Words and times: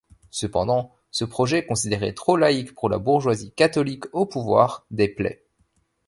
Cependant, 0.31 0.95
ce 1.11 1.25
projet 1.25 1.63
considéré 1.63 2.15
trop 2.15 2.35
laïque 2.35 2.73
pour 2.73 2.89
la 2.89 2.97
bourgeoisie 2.97 3.51
catholique 3.51 4.05
au 4.13 4.25
pouvoir, 4.25 4.83
déplait. 4.89 5.43